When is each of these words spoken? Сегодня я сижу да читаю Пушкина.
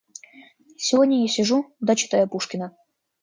Сегодня 0.79 1.21
я 1.21 1.27
сижу 1.27 1.75
да 1.79 1.93
читаю 1.93 2.27
Пушкина. 2.27 2.75